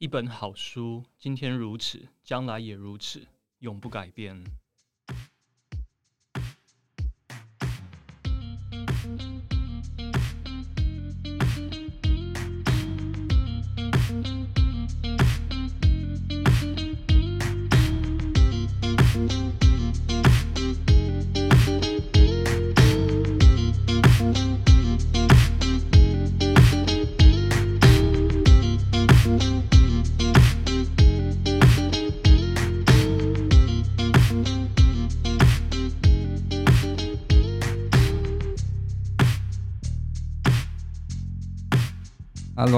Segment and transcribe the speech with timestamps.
[0.00, 3.26] 一本好书，今天如此，将来也如此，
[3.58, 4.44] 永不改变。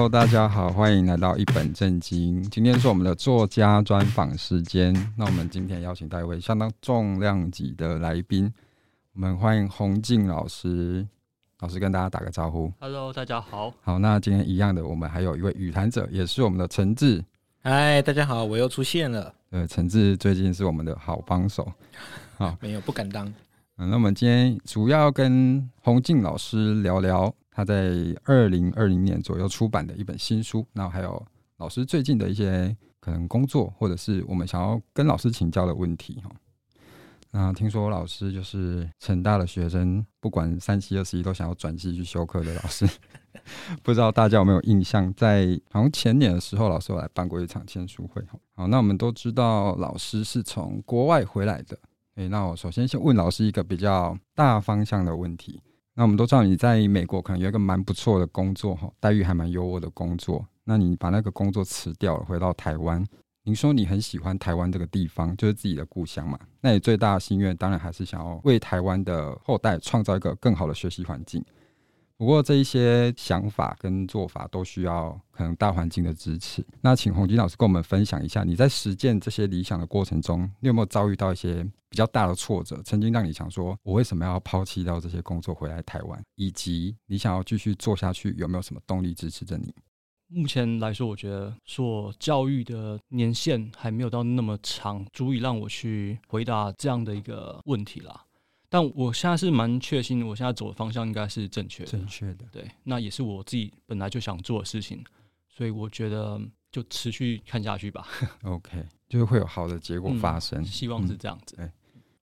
[0.01, 2.41] Hello，大家好，欢迎来到一本正经。
[2.49, 4.91] 今天是我们的作家专访时间。
[5.15, 8.51] 那我们今天邀请到一位相当重量级的来宾，
[9.13, 11.07] 我们欢迎洪静老师。
[11.59, 12.73] 老师跟大家打个招呼。
[12.79, 13.71] Hello，大家好。
[13.83, 17.23] 好，那今天一样的，我们还有一位语谈者，也是我们的陈志。
[17.61, 19.31] 嗨，大家好，我又出现了。
[19.51, 21.71] 对，陈志最近是我们的好帮手。
[22.39, 23.31] 好， 没有，不敢当。
[23.77, 27.31] 嗯，那我们今天主要跟洪静老师聊聊。
[27.61, 31.23] 他在二零二零年左右出版的一本新书，那还有
[31.57, 36.31] 老师最近的一些可能工作，或者是我们想要跟老师请教的问题哈。
[37.29, 42.89] 那听说老师就是成大的学生，不管三七二十一都想要转系去修课的老师，
[43.83, 45.13] 不知道大家有没有印象？
[45.13, 48.23] 在好像前年的时候，老师有来办过一场签书会。
[48.55, 51.77] 好，那我们都知道老师是从国外回来的。
[52.15, 55.61] 诶，那我首先先问老师一个比较大方向的问题。
[55.93, 60.45] 那我们都知道你在美国可能有一个蛮不错的工作哈，待遇还蛮优渥的工作。
[60.63, 63.05] 那你把那个工作辞掉了，回到台湾。
[63.43, 66.39] 您说你很喜欢台湾这个地方，就是自己的故乡嘛？
[66.61, 71.43] 那你最大的心愿当然还是想要为台湾的后代创造一个更好的学习环境。
[72.21, 76.63] 不过这一些想法跟做法都需要可能大环境的支持。
[76.79, 82.79] 那请洪金老师跟我们分享一下，你在实践这些理想的过程中，你有没有遭遇到一些比较大的挫折？
[82.83, 86.23] 曾经让你想说，我为什么要抛弃掉这些工作回来台湾？
[86.35, 89.73] 以及你想要继续做下去，有没有什么动力支持着你？
[90.27, 98.25] 目前来说，我觉得做教育的年限还没有到那么长，足以让我去回答这样的一个问题啦。
[98.73, 101.91] 但我现在是蛮确信，我现在走的方向应该是正确的。
[101.91, 105.03] 正确的，对，那也是我自己本来就想做的事情，
[105.49, 106.39] 所以我觉得
[106.71, 108.07] 就持续看下去吧。
[108.43, 111.57] OK，就是会有好的结果发生，嗯、希望是这样子。
[111.59, 111.69] 嗯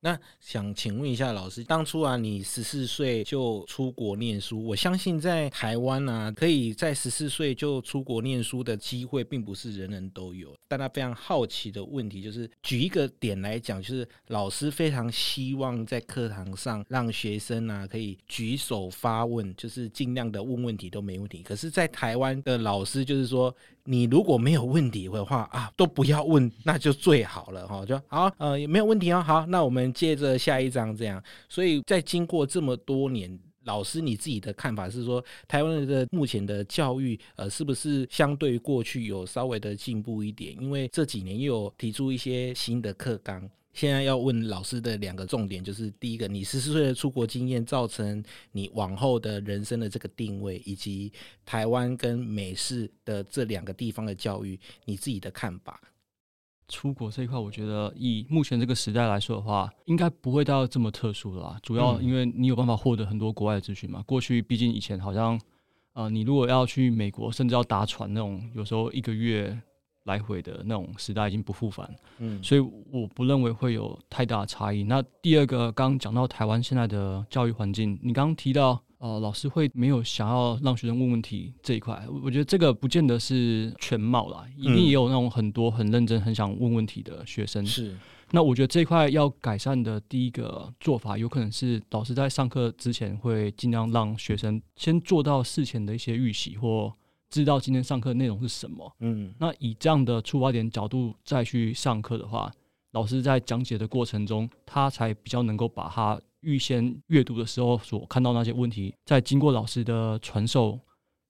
[0.02, 10.56] 那想请问一下老师，当初啊，你十四岁就出国念书，我相信在台湾啊，可以在十四岁就出国念书的机会，并不是人人都有。
[10.70, 21.44] 大家非常好奇的问题就是，举一个点来讲，就是老师非常希望在课堂上让学生啊可以举手发问，就是尽量的问问题都没问题。
[21.44, 23.54] 可是，在台湾的老师就是说，
[23.90, 27.84] 你如果没有问题的话啊，都不要问，那就最好了哈。
[27.86, 29.22] 就好，呃，也没有问题哦。
[29.22, 29.80] 好，那我们。
[29.92, 40.56] 接着下一章这样，所以在经过这么多年，老师你自己的看法是说，台湾的目前的教育，呃，是不是相对于过去有稍微的进步一点？
[40.62, 43.50] 因为这几年又有提出一些新的课纲。
[43.74, 51.12] 现在要问老师的两个重点，就是第一个，你十四岁的出国经验造成你往后的人生的这个定位，以及
[51.46, 55.80] 台湾跟美式的这两个地方的教育，你自己的看法。
[56.68, 61.58] 出国这一块，我觉得以目前这个时代来说的话，应该不会到这么特殊的啦。
[61.64, 64.04] 主要因为你有办法获得很多国外的资讯嘛。
[64.06, 65.40] 过去毕竟以前好像，
[65.94, 69.60] 呃，你如果要去美国，甚至要搭船那种，有时候一个月
[70.04, 71.90] 来回的那种时代已经不复返。
[72.18, 74.84] 嗯，所以我不认为会有太大的差异。
[74.84, 78.82] 那第二个，刚刚讲到台湾现在的教育环境，你刚刚提到。
[79.00, 87.66] 呃，老师会没有想要让学生问问题这一块，我觉得这个不见得是全貌啦，一定也有那种很多很认真、很想问问题的学生。
[87.66, 87.96] 是，
[88.32, 96.94] 那我觉得这一块要改善的第一个做法，有可能是老师在上课之前会尽量让学生先做到事前的一些预习，或
[97.30, 98.96] 知道今天上课内容是什么。
[99.00, 102.52] 嗯，那以这样的出发点角度再去上课的话，
[102.92, 106.20] 老师在讲解的过程中，他才比较能够把他。
[106.42, 110.80] 预先阅读的时候所看到那些问题，再经过老师的传授，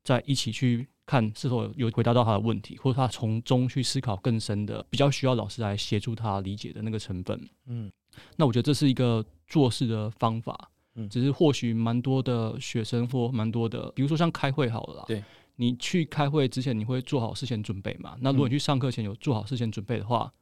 [0.03, 7.49] 再一起去看是否有回答到他的问题，或者他从中去思考更深的，比较需要老师来协助他理解的那个成分。
[7.65, 7.91] 嗯，
[8.35, 10.69] 那我觉得这是一个做事的方法。
[10.93, 15.23] 嗯，只是或许蛮多的学生或蛮多的，比如说像开会好了啦，对，
[15.59, 18.17] 你去开会之前你会做好事前准备嘛？
[18.21, 20.33] 那如果你去上课前有做好事前准备的话。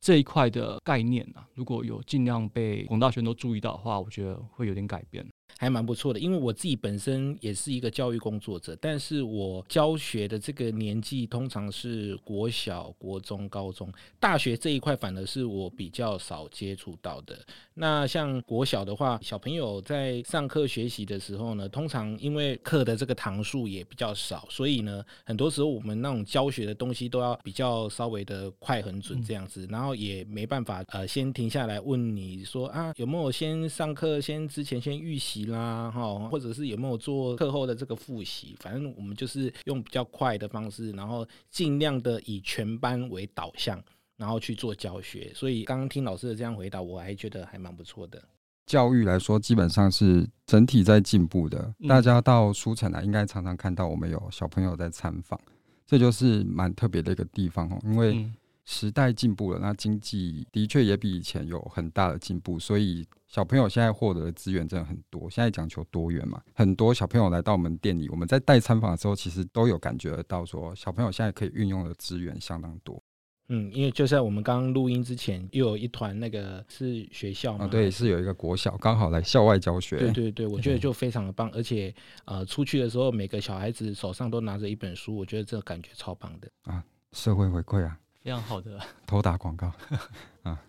[0.00, 5.26] 这一块的概念啊，如果有尽量被广大学生都注意到的话，我觉得会有点改变。
[5.58, 6.18] 还蛮不错的。
[6.18, 17.38] 因为我自己本身也是一个教育工作者，但是我教学的这个年纪通常是国小、国中、高中、大学这一块，反而是我比较少接触到的。
[17.74, 43.82] 那像国小的话，小朋友在上课学习的时候呢，通常因为课的这个堂数也比较少，所以呢，很多时候我们那种教学的东西都要比较稍微的快很准这样子，然后也没办法呃先停下来问你说啊有没有先上课先之前先预习啦哈，或者是有没有做课后的这个复习，反正我们就是用比较快的方式，然后尽量的以全班为导向。
[44.18, 48.20] 然后去做教学，所以刚刚听老师的这样回答，我还觉得还蛮不错的。
[48.66, 51.72] 教育来说，基本上是整体在进步的。
[51.88, 55.40] 大家到书城来，应该常常看到我们有小朋友在参访，
[55.86, 57.78] 这就是蛮特别的一个地方哦。
[57.84, 58.28] 因为
[58.64, 65.28] 时代进步了，那经济的确也比以前有很大的进步，所以小朋友现在获得的资源真的很多。
[65.30, 73.02] 现在讲求多元嘛，很多小朋友来到我们店里，我们在带参访的时候，其实都有感觉得到，说小朋友现在可以运用的资源相当多。
[73.50, 79.98] 嗯，因为就在我们刚刚录音之前，又有一团那个是学校嘛，啊，对，是有一个国小刚好来校外教学。
[79.98, 81.94] 对对对， 我觉得就非常的棒，而且
[82.26, 89.72] 呃，出去的时候每个小孩子手上都拿着一本书，我觉得这个感觉超棒的啊，社会回馈啊，非常好的，偷打广告
[90.44, 90.62] 啊。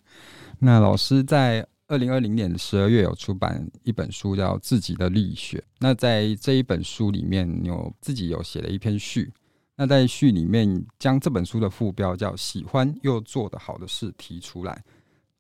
[0.57, 9.33] 那老师在二零二零年十二月有出版一本书叫《自己的力学》，那在这一本书里面有自己有写了一篇序。
[9.75, 14.83] 那在序里面将这本书的副标叫“喜欢又做得好的事”提出来，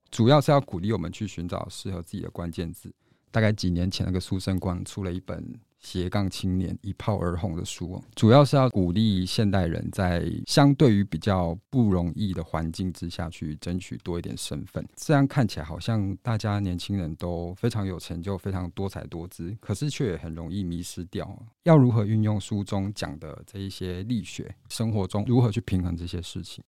[0.09, 2.91] 主要是要鼓励我们去寻找适合自己的关键字。
[3.29, 5.53] 大概几年前，那个苏生光出了一本。
[5.79, 14.85] 斜杠青年一炮而红的书，主要是要鼓励现代人在相对于比较不容易的环境之下去争取多一点身份。
[14.95, 21.37] 这样看起来好像大家年轻人都非常有成就，非常多才多姿，可是却也很容易迷失掉。
[21.63, 26.63] 要如何运用书中讲的这一些力学，生活中如何去平衡这些事情？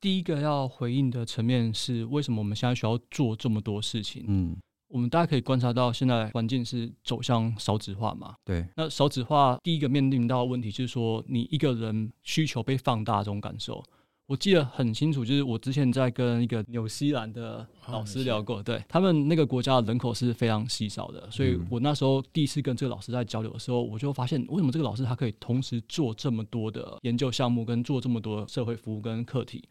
[0.00, 4.24] 第一个要回应的层面是，为什么我们现在需要做这么多事情？
[4.28, 4.56] 嗯。
[4.92, 8.34] 我们大家可以观察到，现在环境是走向少子化嘛？
[8.44, 8.66] 对。
[8.76, 13.82] 那少子化第一个面临到的问题就是说，你一个人需求被放大这种感受。
[14.26, 29.62] 我记得很清楚，就是我之前在跟一个纽西兰的老师聊过，对他们那个国家的人口是非常稀少的，所以我那时候第一次跟这个老师在交流的时候，我就发现为什么这个老师他可以同时做这么多的研究项目，跟做这么多社会服务跟课题。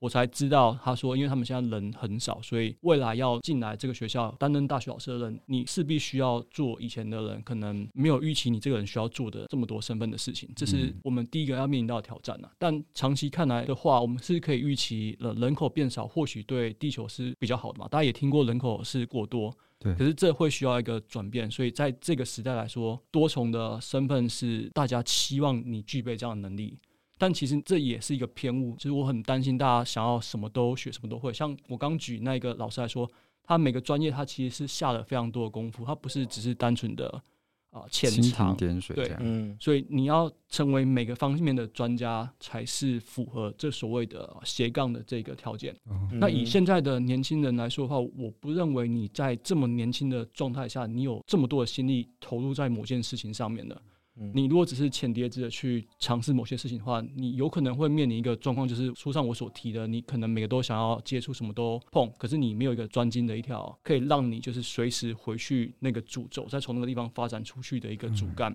[0.00, 12.50] 我才知道，他说，因为他们现在人很少，所以未来要进来这个学校担任大学老师的人，你势必需要做以前的人可能没有预期你这个人需要做的这么多身份的事情，这是我们第一个要面临到的挑战啊。
[12.58, 17.88] 但长期看来的话，我们是可以预期了人口变少，或许对地球是比较好的嘛。
[17.88, 26.78] 大家也听过人口是过多，对，可是这会需要一个转变，所以在这个时代来说，多重的身份是大家期望你具备这样的能力。
[27.18, 31.32] 但其实这也是一个偏误，就是我很担心大家想要什么都学，什么都会。
[31.32, 33.10] 像我刚举那个老师来说，
[33.42, 37.08] 他每个专业他其实是下了非常多的功夫，他不是只是单纯的
[37.70, 38.94] 啊浅尝点水。
[38.94, 45.74] 对，嗯，所以你要成为每个方面的专家，才是符合这所谓的斜杠的这个条件。
[45.90, 46.20] 嗯。
[46.20, 53.82] 那以现在的年轻人来说的话，我不认为你在这么年轻的状态下，你有这么多的心力投入在某件事情上面的。
[54.34, 68.54] 你如果只是浅碟子的去尝试某些事情的话，你有可能会面临一个状况，就是书上我所提的，你可能每个都想要接触，什么都碰，可是你没有一个专精的一条，可以让你就是随时回去那个主轴，再从那个地方发展出去的一个主干。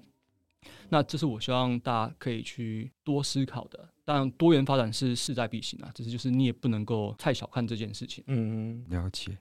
[0.89, 3.89] 那这是我希望大家可以去多思考的。
[4.05, 8.23] 当然，多元发展是势在必行啊，只是就是你也不能够太小看这件事情。
[8.27, 9.37] 嗯，了解。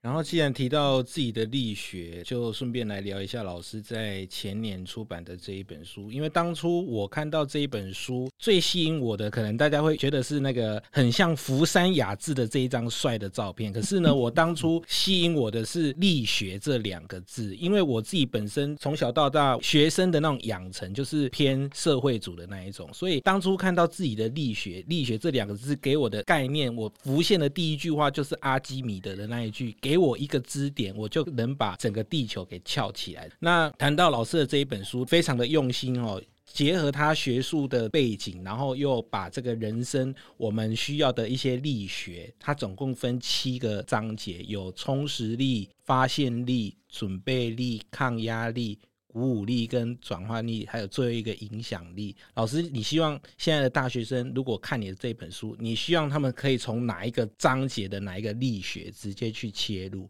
[0.00, 6.12] 然后，既然提到自己的力学，就顺便来聊一下老师在前年出版的这一本书。
[6.12, 13.72] 因为当初我看到这一本书，最吸引我的，可能大家会觉得是那个很像福山雅治的这一张帅的照片。
[13.72, 29.76] 可是呢，我当初吸引我的是“力学”这两个字，因为我自己本身从小到大学生的那种养成就是偏社会主的那一种，所以当初看到自己的力学“力学”这两个字给我的概念，我浮现的第一句话就是阿基米德的那一句。
[29.88, 33.26] 给我一个支点，我就能把整个地球给翘起来。
[33.38, 48.78] 那谈到老师的这一本书，非常的用心哦，结合他学术的背景，然后又把这个人生我们需要的一些力学，它总共分七个章节，有充实力、发现力、准备力、抗压力。
[49.08, 52.14] 鼓舞力跟转换力，还有最后一个影响力。
[52.34, 60.08] 老师，你希望现在的大学生如果看你的这本书，你希望他们可以从哪一个章节的哪一个力学直接去切入？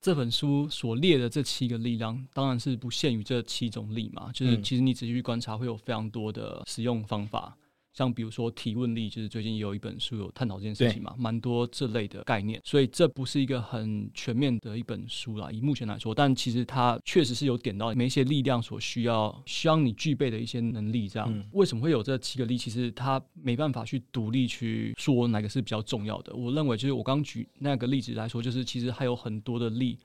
[0.00, 7.54] 这本书所列的这七个力量，当然是不限于这七种力嘛，就是其实你仔细去观察，会有非常多的使用方法。
[7.92, 15.50] 像比如说提问力，就是最近有一本书有探讨这件事情嘛，蛮多这类的概念，所以这不是一个很全面的一本书啦。
[15.50, 21.08] 以目前来说，但其实它确实是有点到每一些力量所需要，需要你具备的一些能力。
[21.08, 22.56] 这样，嗯、为什么会有这七个力？
[22.56, 26.34] 其实它没办法去独立去说哪个是比较重要的。
[26.34, 29.98] 我认为，就是我刚举那个例子来说，就是其实还有很多的力。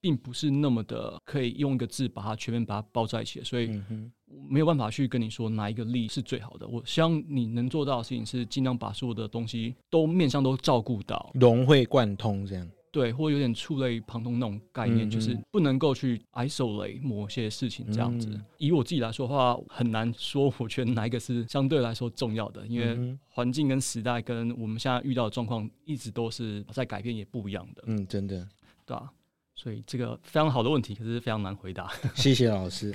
[0.00, 3.80] 并不是那么的可以用一个字把它全面把它包在一起，所以
[4.48, 6.66] 没有办法去跟你说哪一个力是最好的。
[6.66, 12.68] 我希望你能做到的事情是尽量把所有的东西都面向都照顾到，融会贯通这样。
[12.92, 18.28] 对，或有点触类旁通那种概念，嗯、就是不能够去 isolate 某些事情这样子。
[18.30, 27.84] 嗯、以我自己来说的话，很难说我觉得哪一个是相对来说重要的，因为环境跟时代跟我们现在遇到的状况一直都是在改变，也不一样的。
[27.86, 28.44] 嗯，真的，
[28.84, 29.08] 对啊。
[29.62, 31.92] 所以这个非常好的问题，可是非常难回答。
[32.16, 32.94] 谢谢老师。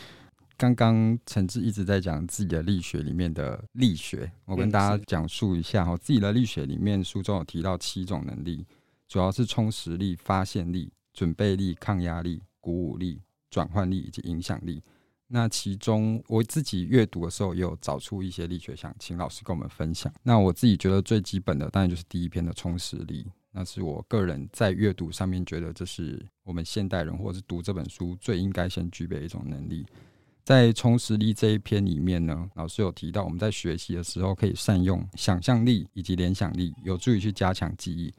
[0.56, 5.94] 刚刚陈志一直在讲自己的力学里面的力学，我跟大家讲述一下哈。
[5.98, 8.64] 自己的力学里面，书中有提到七种能力，
[9.06, 14.82] 主要是充实力、发现力、准备力、抗压力、鼓舞力、转换力以及影响力。
[15.26, 20.10] 那其中我自己阅读的时候，也有找出一些力学，想请老师跟我们分享。
[20.22, 23.26] 那我自己觉得最基本的，当然就是第一篇的充实力。
[23.58, 29.84] 那是我个人在阅读上面觉得，这是我们现代人或者是读这本书最应该先具备的一种能力。
[30.44, 38.14] 在充实力这一篇里面呢，老师有提到，我们在学习的时候可以善用想象力以及联想力，有助于去加强记忆。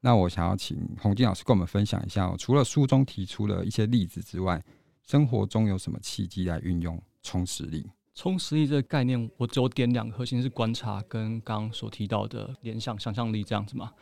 [0.00, 4.60] 那我想要请洪静老师跟我们分享一下，除了书中提出了一些例子之外，
[5.06, 7.86] 生活中有什么契机来运用充实力？
[8.12, 13.92] 充实力这个概念，我只有点两个核心是观察跟刚刚所提到的联想、想象力这样子嘛。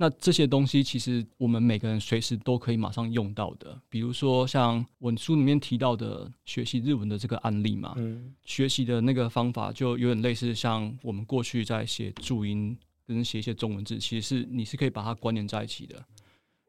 [0.00, 12.74] 那这些东西其实我们每个人随时都可以马上用到的，比如说像我书里面提到的学习日文的这个案例嘛，嗯，学习的那个方法就有点类似像我们过去在写注音
[13.06, 16.02] 跟写一些中文字，其实是你是可以把它关联在一起的。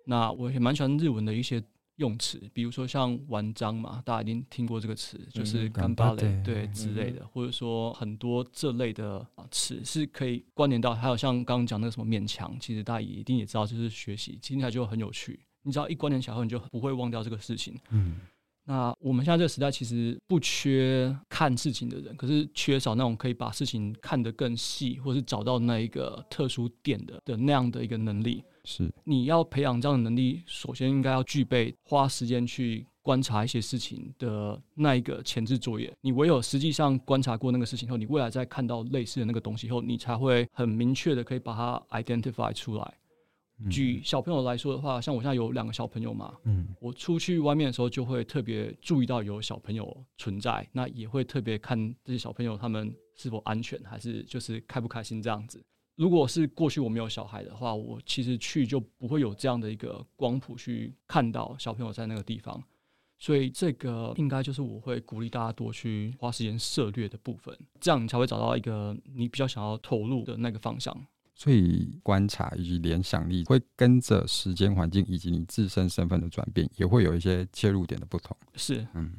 [0.05, 1.63] 那我也蛮喜欢日文的一些。
[1.99, 10.95] 用词，比如说像玩章嘛，大家一定听过这个词，就是干巴雷对之类的，或者说很多这类的词是可以关联到。
[10.95, 15.39] 还有像刚刚讲那个什么勉强，其实大家也一定也知道，就是学习听起来就很有趣。
[15.63, 17.77] 你只要一关联起来后，你就不会忘掉这个事情。
[17.89, 18.15] 嗯，
[18.63, 28.41] 那我们现在这个时代其实不缺看事情的人，可是缺少那种可以把事情看得更细，或是找到那一个特殊点的的那样的一个能力。
[28.63, 35.91] 是，你要培养这样的能力，首先应该要具备花时间去观察一些事情的那一个前置作业。
[36.01, 42.93] 你唯有实际上观察过那个事情后，你未来再看到类似的那个东西后，你才会很明确的可以把它 identify 出来。
[43.61, 55.61] 嗯、举小朋友来说的话，像我现在有两个小朋友嘛，嗯，我出去外面的时候就会特别注意到有小朋友存在，那也会特别看这些小朋友他们是否安全，还是就是开不开心这样子。
[55.99, 62.63] 如果是过去我没有小孩的话，我其实去就不会有这样的一个光谱去看到小朋友在那个地方，
[63.17, 70.95] 所以这个应该就是我会鼓励大家多去花时间涉略的部分，这样你才会找到一个你比较想要投入的那个方向。
[71.35, 78.37] 所以观察以及联想力会跟着时间环境以及你自身身份的转变，也会有一些切入点的不同。
[78.55, 79.11] 是，嗯。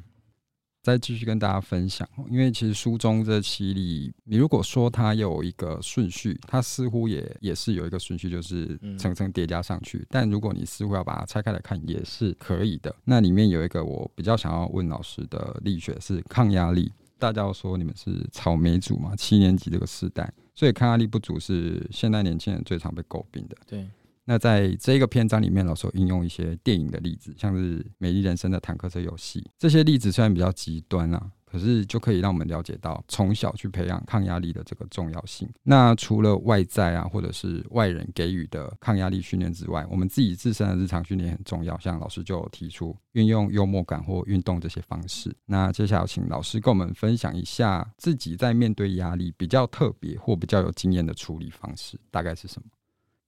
[0.81, 9.99] 再继续跟大家分享，因为其实书中这七力，你如果说它有一个顺序，它似乎也也是有一个顺序，就是层层叠加上去。
[9.99, 12.95] 嗯、但如果你似乎要把它拆开来看，也是可以的。
[13.05, 16.91] 那里面有一个我比较想要问老师的力学是抗压力。
[17.19, 19.15] 大家说你们是草莓族嘛？
[19.15, 23.55] 七年级这个时代，所以抗压力不足是现代年轻人最常被诟病的。
[23.67, 23.87] 对。
[24.31, 29.45] 那在这个篇章里面，老师有应用一些电影的例子，像是《美丽人生》的坦克车游戏。
[29.59, 35.49] 这些例子虽然比较极端啊，可是就可以让我们了解到从小去培养抗压力的这个重要性。
[35.63, 41.77] 那除了外在啊，或者是外人给予的抗压力训练之外，我们自己自身的日常训练很重要。
[41.79, 45.35] 像老师就有提出运用幽默感或运动这些方式。
[45.45, 52.69] 那接下来请老师跟我们分享一下自己在面对压力比较特别或比较有经验的处理方式，大概是什么？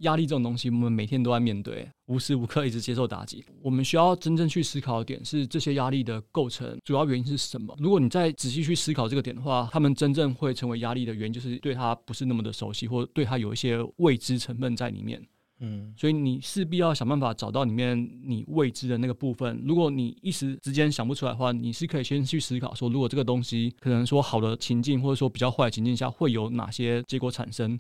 [0.04, 3.44] 压力这种东西，我们每天都在面对，无时无刻一直接受打击。
[3.62, 7.76] 我们需要真正去思考的点是，这些压力的构成主要原因是什么？
[7.80, 15.22] 如果你再仔细去思考这个点的话，他们真正会成为压力的原因，就是对他不是那么的熟悉，或对他有一些未知成分在里面。
[15.60, 19.64] 嗯，所以你势必要想办法找到里面你未知的那个部分。
[19.66, 27.80] 如果你一时之间想不出来的话，你是可以先去思考说，如果这个东西可能说好的情境，或者说比较坏的情境下，会有哪些结果产生？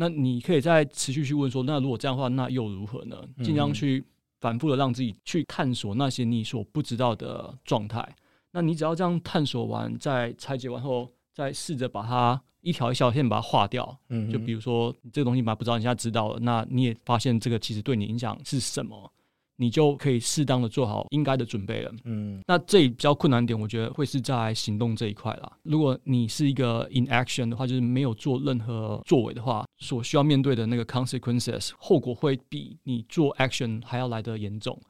[0.00, 3.20] 那你可以再持续去问说，那如果这样的话，那又如何呢？
[3.42, 4.04] 尽量去
[4.38, 8.08] 反复的让自己去探索那些你所不知道的状态。
[8.52, 13.98] 那你只要这样探索完，再拆解完后，再试着把它一条一条线把它划掉。
[14.08, 19.12] 嗯，就比如说你这个东西本来不知道，你现在知道了，那你也发现这个其实对你影响是什么。
[19.60, 21.92] 你就可以适当的做好应该的准备了。
[22.04, 25.52] 嗯，那这比较困难点，我觉得会是在行动这一块啦。
[25.64, 34.80] 如果你是一个 inaction 的话，就是没有做任何作为的话，所需要面对的那个 consequences 后果会比你做 action 还要来得严重。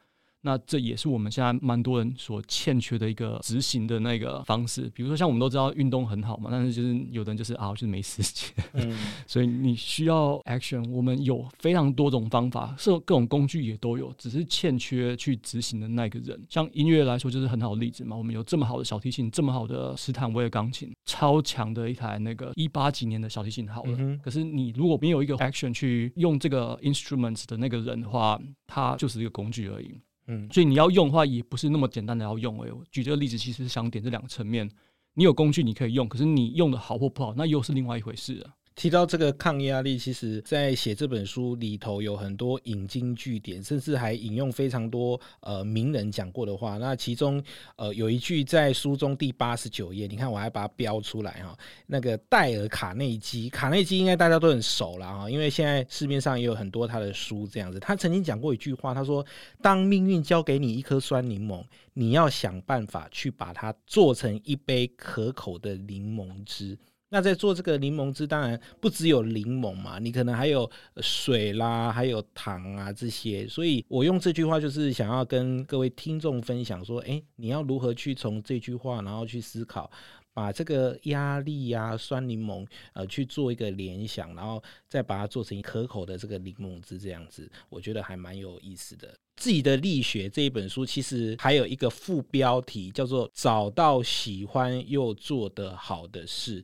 [0.42, 4.90] 那这也是我们现在蛮多人所欠缺的一个执行的那个方式。
[4.94, 8.52] 比如说，像我们都知道运动很好嘛，但是就是有的人就是啊，就是没时间。
[8.74, 10.88] 嗯， 所以你需要 action。
[10.90, 16.40] 我们有非常多种方法，是各种工具也都有，只是欠缺去执行的那个人。
[16.48, 18.16] 像音乐来说，就是很好的例子嘛。
[18.16, 23.96] 我们有这么好的小提琴，这么好的斯坦威尔钢琴，超强的一台那个一八几年的小提琴，好了。
[23.98, 29.94] 嗯、可是你如果没有一个 action 去用这个 instruments 的那个人的话，它就是一个工具而已。
[30.28, 32.62] 嗯，所以你要用的话，也不是那么简单的要用。
[32.62, 34.70] 哎，我举这个例子，其实是想点这两个层面。
[35.14, 38.54] 你有工具你可以用，可是你用的好或不好，那又是另外一回事了。
[38.78, 46.78] 提到这个抗压力，其实在写这本书里头有很多引经据典，甚至还引用非常多呃名人讲过的话。
[46.78, 47.42] 那其中
[47.74, 51.58] 呃有一句在书中第八十九页，你看我还把它标出来哈。
[51.88, 57.80] 那个戴尔卡内基，卡内基应该大家都很熟了哈，因为现在市面上也有很多他的书这样子。
[57.80, 59.26] 他曾经讲过一句话，他说
[59.60, 66.78] ：“当命运交给你一颗酸柠檬，你要想办法去把它做成一杯可口的柠檬汁。”
[67.10, 73.48] 那在做这个柠檬汁，当然不只有柠檬嘛，你可能还有水啦，还有糖啊这些。
[73.48, 79.90] 所以我用这句话就是想要跟各位听众分享说，诶，你要如何去从这句话，然后去思考，
[80.34, 89.08] 把这个压力呀、酸柠檬呃去做一个联想，然后再把它做成可口的这个柠檬汁这样子，我觉得还蛮有意思的。
[89.36, 96.62] 自己的力学这一本书其实还有一个副标题叫做“找到喜欢又做得好的事”。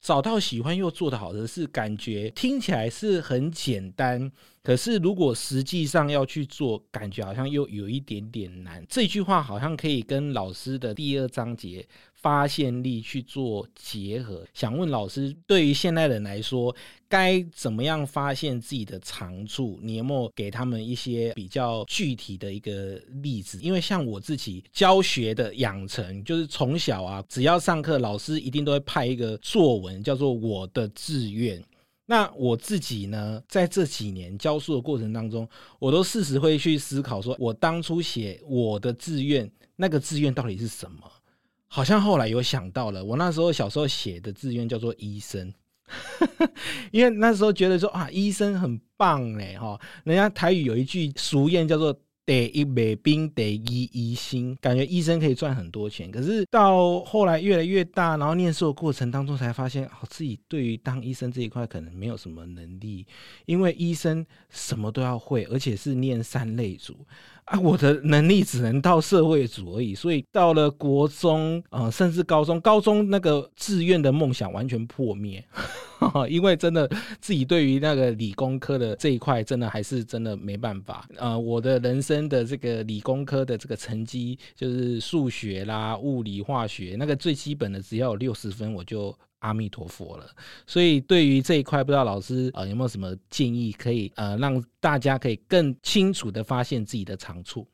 [0.00, 4.30] 找到喜欢又做得好的事，感觉听起来是很简单，
[4.62, 8.84] 可是如果实际上要去做，感觉好像又有一点点难。
[8.88, 11.86] 这句话好像可以跟老师的第二章节。
[12.20, 16.74] 发现力去做结合，想问老师，对于现代人来说，
[17.08, 19.78] 该怎么样发现自己的长处？
[19.82, 23.58] 你有没有给他们一些比较具体的一个例子？
[23.62, 31.62] 因为像我自己教学的养成，就是从小啊，只要上课，老师一定都会派一个作文，叫做我的志愿。
[32.04, 41.10] 那我自己呢，在这几年教书的过程当中，我都适时会去思考，说我当初写我的志愿，那个志愿到底是什么？
[41.72, 45.54] 好像后来有想到了，我那时候小时候写的志愿叫做医生，
[46.90, 51.96] 因为那时候觉得说啊，医生很棒哎哈，人家台语有一句俗谚叫做。
[52.26, 56.12] 得一美兵得一医心，感觉医生可以赚很多钱。
[56.12, 63.04] 可是到后来越来越大，然后念书的过程当中，才发现，哦，自己对于当医生这一块可能没有什么能力，
[63.46, 67.04] 因为医生什么都要会，而且是念三类组
[67.44, 69.94] 啊，我的能力只能到社会组而已。
[69.94, 75.44] 所以到了国中，呃，甚至高中，高中那个志愿的梦想完全破灭。
[76.30, 76.88] 因为真的
[77.20, 81.06] 自己对于那个理工科的这一块，真的还是真的没办法。
[81.16, 90.26] 呃，我的人生的这个理工科的这个成绩，就是数学啦、物理、化学那个最基本的，只要有六十分，我就阿弥陀佛了。
[90.66, 97.66] 所以对于这一块，不知道老师呃有没有什么建议，可以呃让大家可以更清楚的发现自己的长处。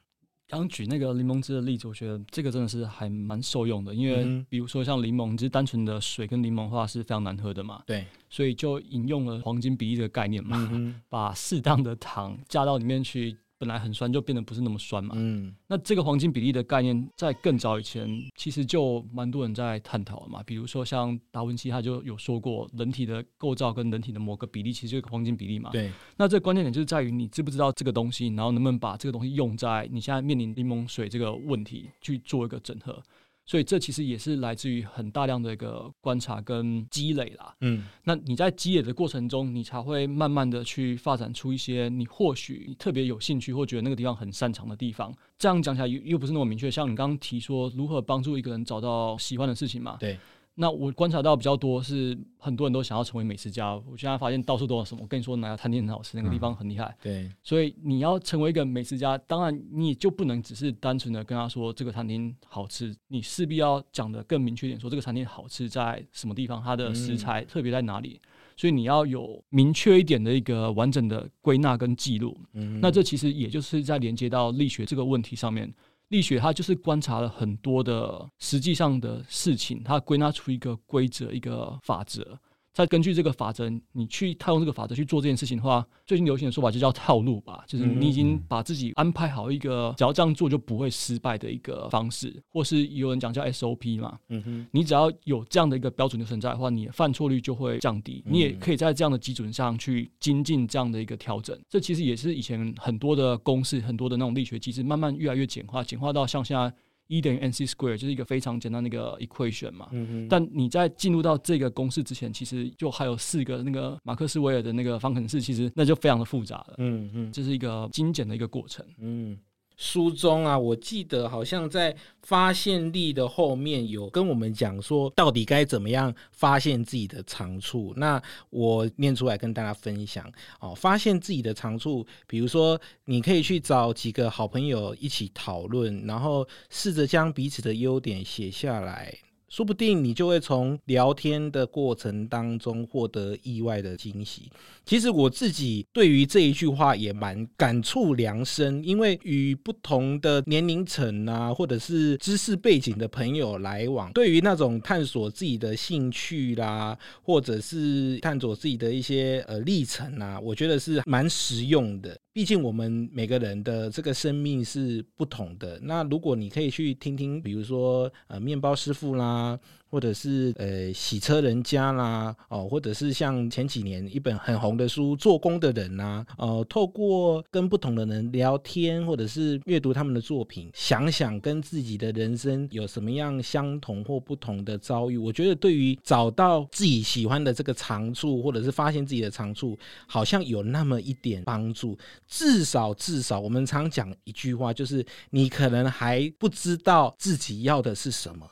[0.48, 10.70] 刚举那个柠檬汁的例子，我觉得这个真的是还蛮受用的，因为比如说像柠檬汁，单纯的水跟柠檬的话是非常难喝的嘛，对，所以就引用了黄金比例的概念嘛，
[11.09, 13.37] 把适当的糖加到里面去。
[13.59, 15.14] 本来很酸，就变得不是那么酸嘛。
[15.16, 20.42] 嗯，那这个黄金比例的概念，在更早以前，其实就蛮多人在探讨了嘛。
[20.45, 25.71] 比如说像达文西，他就有说过，人体的构造跟人体的某个比例，其实就是黄金比例嘛。
[25.71, 25.90] 对。
[26.16, 33.03] 那这个关键点就是在于你知不知道这个东西，然后能不能把这个东西用在你现在面临柠檬水这个问题去做一个整合。
[33.46, 37.54] 所以这其实也是来自于很大量的一个观察跟积累啦。
[37.61, 45.14] 嗯，那你在积累的过程中，你才会慢慢的去发展出一些你或许特别有兴趣或觉得那个地方很擅长的地方。
[45.38, 46.70] 这样讲起来又又不是那么明确。
[46.70, 49.96] 像你刚刚提说如何帮助一个人找到喜欢的事情嘛？
[50.00, 50.18] 对。
[50.59, 53.77] 那我观察到比较多是很多人都想要成为美食家。
[53.77, 55.03] 我现在发现到处都有什么。
[55.03, 56.97] 我跟你说哪家餐厅很好吃，那个地方很厉害。
[57.03, 68.19] 对，所以你要成为一个美食家，当然你也就不能只是单纯的跟他说这个餐厅好吃，你势必要讲的更明确一点，说这个餐厅好吃在什么地方，它的食材特别在哪里。
[68.57, 72.35] 所以你要有明确一点的一个完整的归纳跟记录。
[72.55, 75.71] 嗯，那这其实也就是在连接到力学这个问题上面。
[76.09, 82.38] 力学它就是观察了很多的实际上的事情，它归纳出一个规则、一个法则。
[82.76, 94.18] 再根据这个法则，你去套用这个法则去做这件事情的话，最近流行的说法就叫套路吧，就是你已经把自己安排好一个，只要这样做就不会失败的一个方式，或是有人讲叫 SOP 嘛。
[94.28, 101.58] 嗯哼，你只要有这样的一个标准的存在的话，你的犯错率就会降低，你也可以在这样的基准上去精进这样的一个调整。
[101.70, 106.70] 这其实也是以前很多的公式、很多的那种力学机制，慢慢越来越简化，简化到像现在。
[107.09, 116.75] E 等于 n c square 就是一个非常简单的一个 equation 嘛，嗯、但你在进入到这个公式之前，其实就还有四个那个马克斯韦尔的那个方程式，其实那就非常的复杂了。
[116.79, 118.85] 嗯嗯，这是一个精简的一个过程。
[118.99, 119.38] 嗯。
[119.76, 127.92] 书中啊，我记得好像在发现力的后面有跟我们讲说，到底该怎么样发现自己的长处。
[127.96, 130.74] 那我念出来跟大家分享哦。
[130.74, 139.14] 发现自己的长处，比如说你可以去找几个好朋友一起讨论，然后试着将彼此的优点写下来。
[139.48, 144.50] 说不定你就会从聊天的过程当中获得意外的惊喜。
[144.85, 162.16] 其实我自己对于这一句话也蛮感触良深，因为与不同的年龄层啊，或者是知识背景的朋友来往，对于那种探索自己的兴趣啦，或者是探索自己的一些呃历程啊，我觉得是蛮实用的。
[162.37, 165.81] 毕竟我们每个人的这个生命是不同的。
[165.83, 169.59] 那如果你可以去听听，比如说呃面包师傅啦。
[169.90, 191.96] 或者是呃洗车人家啦，哦，或者是像前几年一本很红的书《做工的人》呐，呃，透过跟不同的人聊天，或者是阅读他们的作品，想想跟自己的人生有什么样相同或不同的遭遇，我觉得对于找到自己喜欢的这个长处，或者是发现自己的长处，好像有那么一点帮助。
[192.27, 198.46] 至少至少，我们常讲一句话，就是你可能还不知道自己要的是什么。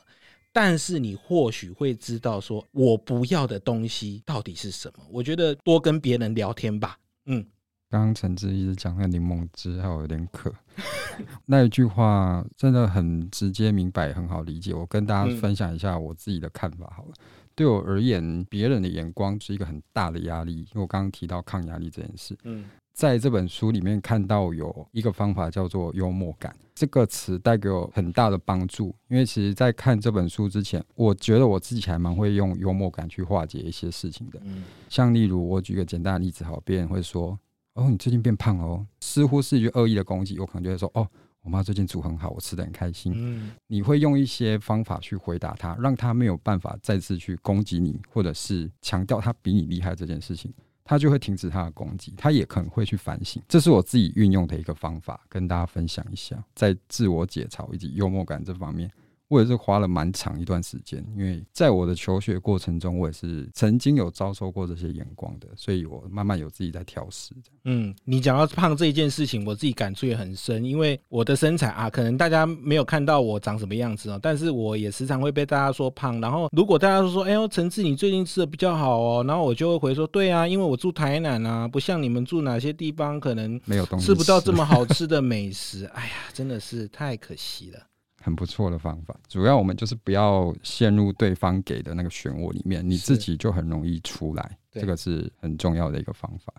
[0.55, 5.03] 但是你或许会知道，说我不要的东西到底是什么？
[5.11, 6.97] 我觉得多跟别人聊天吧。
[7.25, 7.45] 嗯，
[7.89, 10.49] 刚刚陈志一直讲那柠檬汁，还有有点渴。
[11.45, 14.73] 那一句话真的很直接明白，很好理解。
[14.73, 17.11] 我跟大家分享一下我自己的看法好了。
[17.17, 22.33] 嗯、对我而言，别人的眼光是一个很大的压力，因为我刚刚提到抗压力这件事。
[22.45, 22.63] 嗯。
[22.95, 28.95] 在这本书里面看到有一个方法叫做幽默感，这个词带给我很大的帮助。
[29.09, 34.39] 因为其实，在看这本书之前，我觉得我自己还蛮会用幽默感去化解一些事情的。
[34.45, 37.37] 嗯，像例如，我举个简单的例子，好，别人会说
[37.75, 41.05] ：“哦，你最近变胖哦。”似乎是一句恶意的攻击，我可能就会说：“哦，
[41.41, 50.53] 我妈最近煮很好，我吃的很开心。”嗯，你会用一些方法去回答他，让他没有办法再次去攻击你，或者是强调他比你厉害这件事情。
[50.85, 53.41] 他就会停止他的攻击，他也可能会去反省。
[53.49, 58.89] 这是我自己运用的一个方法，跟大家分享一下，在自我解嘲以及幽默感这方面。
[59.27, 67.33] 我也是花了蛮长一段时间，因为在我的求学过程中，我也是曾经有遭受过这些眼光的，所以我慢慢有自己在调适。
[67.63, 76.21] 嗯，你讲到胖这一件事情，我自己感触也很深，因为我的身材啊，可能大家没有看到我长什么样子哦，但是我也时常会被大家说胖。
[76.21, 85.85] 然后如果大家都说，哎呦，陈志你最近吃的比较好哦，然后我就会回说，对啊，因为我住台南啊，不像你们住哪些地方，可能没有东西吃不到这么好吃的美食。
[85.95, 87.79] 哎呀，真的是太可惜了。
[88.25, 94.57] 很不错的方法，主要我们就是不要陷入对方给的那个漩涡里面，你自己就很容易出来。
[94.71, 96.51] 这个是很重要的一个方法。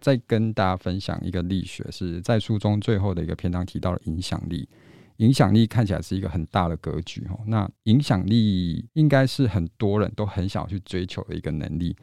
[0.00, 4.68] 再跟大家分享一个力学，是在书中最后的一个篇章提到的影响力。
[5.16, 11.96] 影响力看起来是一个很大的格局哦，那影响力应该是很多人都很想去追求的一个能力，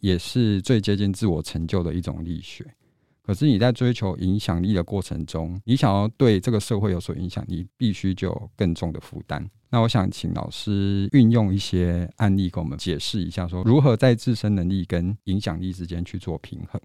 [0.00, 2.62] 也是最接近自我成就的一种力学。
[3.22, 9.48] 可是你在追求影响力的过程中，你想要对这个社会有所影响，你必须就有更重的负担。
[9.68, 16.80] 那我想请老师运用一些案例给我们解释一下，说如何在自身能力跟影响力之间去做平衡。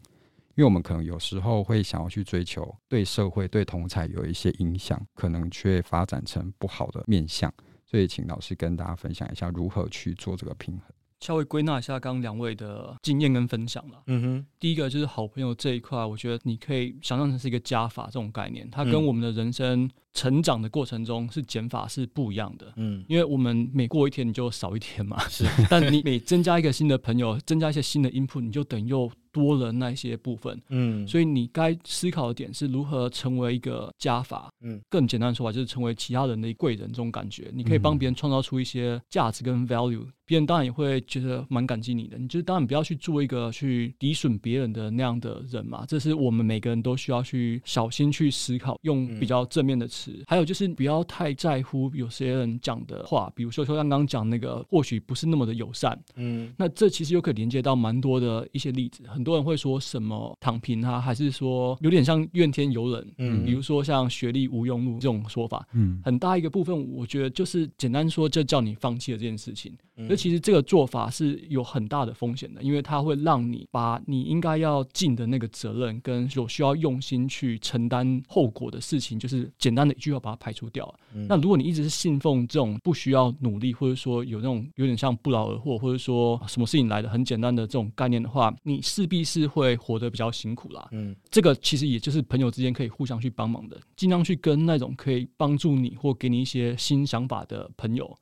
[0.55, 7.53] 因为我们可能有时候会想要去追求对社会、对同侪有一些影响，可能却发展成不好的面向。
[7.85, 10.94] 所以请老师跟大家分享一下如何去做这个平衡。
[11.19, 14.03] 稍微归纳一下刚刚两位的经验跟分享了。
[14.07, 22.71] 嗯哼，第一个就是好朋友这一块，我觉得你可以想象成是一个加法这种概念，它跟我们的人生成长的过程中是减法是不一样的。
[22.75, 25.17] 嗯，因为我们每过一天你就少一天嘛。
[25.27, 30.61] 是， 但你每增加一个新的朋友，增加一些新的 input，你就等于又多了那些部分。
[30.69, 34.49] 嗯，所以你该思考的点是如何成为一个加法。
[34.61, 40.05] 嗯，更简单的说法就是成为其他人的贵人这种感觉，你可以帮别人创造出一些价值跟 value。
[40.25, 42.17] 别人当然也会觉得蛮感激你的。
[42.17, 50.11] 你就是当然不要去做一个去诋损别人的那样的人嘛，这是我们每个人都需要去小心去思考，用比较正面的词。
[50.11, 59.03] 嗯、还有就是不要太在乎有些人讲的话，比如说说刚刚讲那个或许不是那么的友善，嗯，那这其实又可以连接到蛮多的一些例子。
[59.07, 69.73] 很多人会说什么躺平啊，还是说有点像怨天尤人，嗯，比如说像学历无用论这种说法，嗯，很大一个部分，我觉得就是简单说，就叫你放弃了这件事情。
[69.95, 80.93] 那、嗯、其实这个做法是有很大的风险的，因为它会让你把你应该要尽的那个责任跟所需要用心去承担后果的事情，就是简单的一句话把它排除掉。
[81.13, 90.87] 嗯、那如果你一直是信奉这种不需要努力，或者说有那种有点像不劳而获，或者说什么事情来的很简单的这种概念的话，你势必是会活得比较辛苦啦。
[90.91, 98.13] 嗯，这个其实也就是朋友之间可以互相去帮忙的，尽量去跟那种可以帮助你或给你一些新想法的朋友。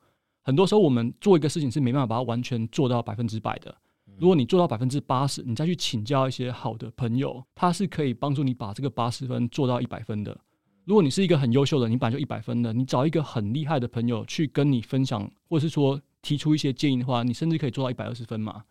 [0.44, 3.74] 很多时候，我们做一个事情是没办法把它完全做到百分之百的。
[4.18, 10.38] 如果你做到百分之八十，你再去请教一些好的朋友，他是可以帮助你把这个八十分做到一百分的。
[10.84, 18.62] 如果你是一个很优秀的，你本来就一百分的，你找一个很厉害的朋友去跟你分享，或者是说提出一些建议的话，你甚至可以做到一百二十分嘛。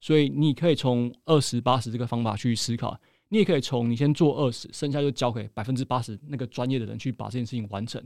[0.00, 2.96] 所以你可以从二十八十这个方法去思考，
[3.30, 8.00] 你也可以从你先做二十，剩下就交给百分之八十那个专业的人去把这件事情完成。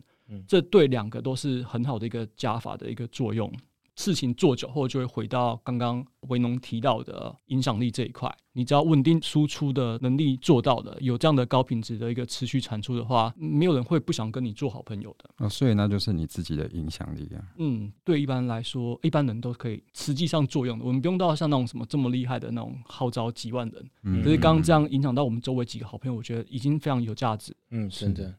[0.46, 3.52] 这对两个都是很好的一个加法的一个作用。
[3.98, 8.30] 事情做久后，就会回到刚刚维农提到的影响力这一块。
[8.52, 15.30] 你只要稳定输出的能力做到了，有这样的高品质的一个持续产出的话，没有人会不想跟你做好朋友的。
[15.38, 17.40] 哦，所以那就是你自己的影响力啊。
[17.56, 20.84] 嗯，对，一般来说，一般人都可以实际上作用的。
[20.84, 23.90] 我们不用到像那种什么这么厉害的那种号召几万人。
[24.02, 27.56] 嗯，可是刚刚这样影响到我们周围几个好朋友，我觉得已经非常有价值。
[27.70, 28.34] 嗯，真的。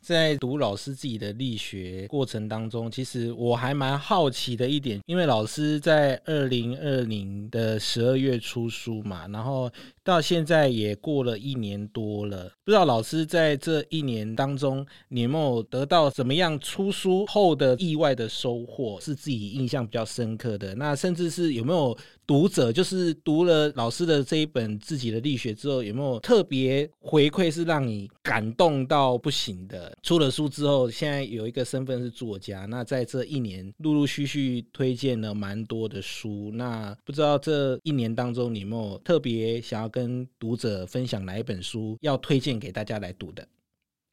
[0.00, 9.70] 在读老师自己的力学过程当中，其实我还蛮好奇的一点，因为老师在二零二零的十二月出书嘛，然后
[10.02, 20.74] 到现在也过了一年多了，不知道老师在这一年当中，你有没有得到怎么样出书后的意外的收获，是自己印象比较深刻的？
[20.74, 21.96] 那甚至是有没有？
[22.28, 29.87] 读者就是读了老师的这一本自己的力学之后，有没有特别回馈是让你感动到不行的？
[30.02, 36.50] 出了书之后，现在有一个身份是作家，那在这一年陆陆续续推荐了蛮多的书。
[36.54, 43.46] 那不知道这一年当中，你有没有特别想要跟读者分享哪一本书要推荐给大家来读的？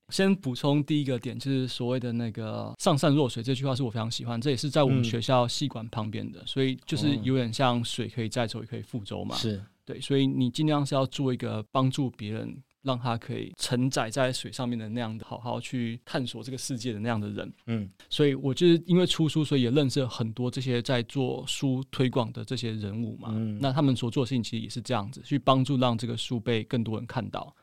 [0.10, 9.36] 先补充第一个点，就是所谓的那个“上善若水”这句话是我非常喜欢，这也是在我们学校系馆旁边的，嗯、所以就是有点像水可以载舟，也可以覆舟嘛。
[9.36, 12.56] 是对，所以你尽量是要做一个帮助别人，
[12.86, 17.54] 让他可以承载在水上面的那样的，好好去探索这个世界的那样的人。
[17.66, 23.30] 嗯，所以我就是因为出书，所以也认识了很多这些在做书推广的这些人物嘛。
[23.32, 27.54] 嗯，那他们所做的事情其实也是这样子，去帮助让这个书被更多人看到。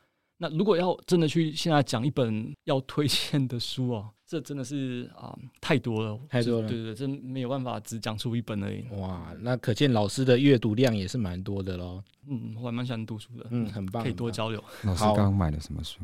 [0.43, 8.83] 那如果要真的去现在讲一本要推荐的书哦，这真的是啊、呃、太多了，太多了，对对对，真没有办法只讲出一本而已。
[8.97, 12.03] 哇，那可见老师的阅读量也是蛮多的喽。
[12.27, 14.61] 嗯，我还蛮喜欢读书的，嗯，很棒，可以多交流。
[14.81, 15.99] 老师刚刚买了什么书？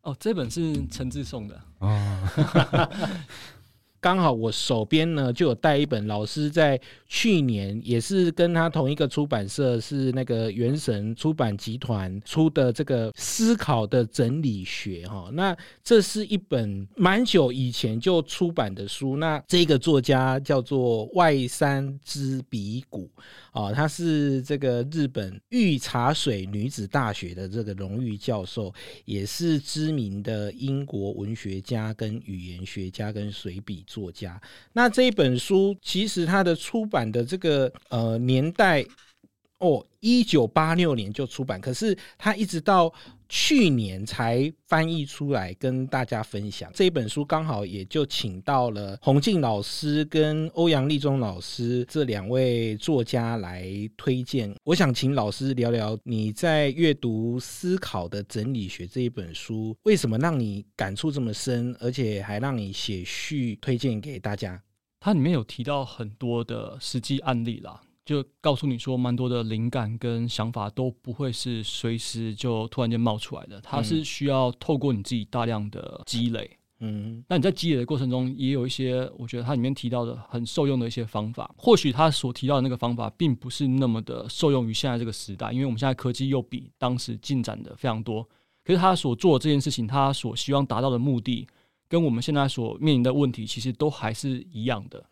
[0.00, 2.98] 哦，这本是陈志送的哦。
[4.02, 15.30] 刚好我手边呢就有带一本老师在去年也是跟他同一个出版社，是那个原神出版集团出的这个思考的整理学哈。
[15.32, 19.16] 那这是一本蛮久以前就出版的书。
[19.16, 23.08] 那这个作家叫做外山之比古
[23.52, 28.72] 哦，他是这个日本御茶水女子大学的这个荣誉教授，
[29.04, 34.40] 也是知名的英国文学家跟语言学家跟随笔作家，
[34.72, 38.82] 那这一本书其实它的出版的这个呃年代
[39.58, 42.92] 哦，一九八六年就出版，可是它一直到
[43.34, 46.70] 去年才翻译出来跟大家分享。
[46.74, 53.66] 这一本书刚好也就请到了洪静老师跟欧阳立中老师这两位作家来
[53.96, 54.54] 推荐。
[54.64, 64.62] 我想请老师聊聊你在阅读《思考的整理学》这一本书，为什么让你感触这么深，而且还让你写序推荐给大家？
[65.00, 67.80] 它里面有提到很多的实际案例啦。
[68.04, 76.58] 就告诉你说，蛮多的灵感跟想法都不会是随时就突然间冒出来的，它是需要透过你自己大量的积累。
[76.80, 81.48] 嗯，那你在积累的过程中，也有一些我觉得它里面提到的很受用的一些方法。
[81.56, 88.28] 或许他所提到的那个方法，并不是那么的受用于现在这个时代，因为我们现在科技又比当时进展的非常多。
[88.64, 91.46] 可是他所做的这件事情，他所希望达到的目的，
[91.88, 95.04] 跟我们现在所面临的问题，其实都还是一样的。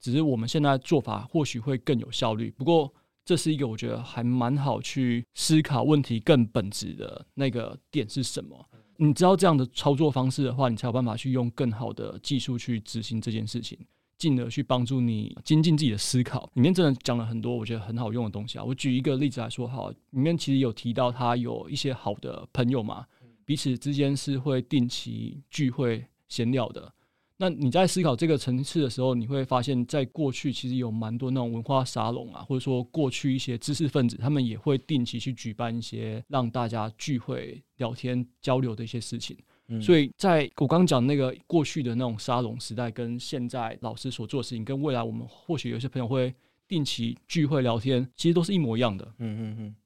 [0.00, 2.50] 只是我们现在做法或许会更有效率。
[2.56, 2.92] 不过，
[3.24, 8.68] 这是一个我觉得还蛮好去思考问题更本质的那个点是什么。
[8.96, 13.78] 你知道这样的操作方式的话，你才有办法去用更好的技术去执行这件事情，
[14.16, 16.50] 进而去帮助你精进自己的思考。
[16.54, 18.64] 里面真的讲了很多我觉得很好用的东西啊。
[18.64, 23.06] 我举一个例子来说，哈，里面其实有提到他有一些好的朋友嘛，
[23.44, 26.92] 彼此之间是会定期聚会闲聊的。
[27.40, 39.38] 那你在思考这个层次的时候，你会发现在过去其实有蛮多那种文化沙龙啊，或者说过去一些知识分子，他们也会定期去举办一些让大家聚会、聊天、交流的一些事情。
[39.68, 46.34] 嗯，所以在我刚刚讲那个过去的那种沙龙时代，跟现在老师所做的事情，跟未来我们或许有些朋友会
[46.66, 49.04] 定期聚会聊天，其实都是一模一样的。
[49.18, 49.76] 嗯嗯嗯。